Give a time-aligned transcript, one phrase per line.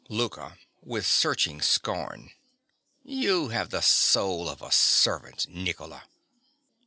[0.09, 0.57] LOUKA.
[0.81, 2.31] (with searching scorn).
[3.03, 6.05] You have the soul of a servant, Nicola.